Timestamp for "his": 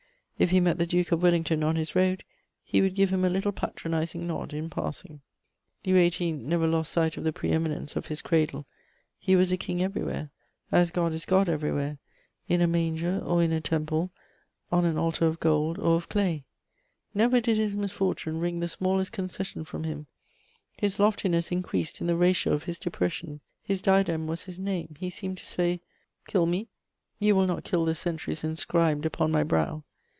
1.75-1.93, 8.07-8.21, 17.57-17.75, 20.75-20.97, 22.63-22.79, 23.61-23.79, 24.45-24.57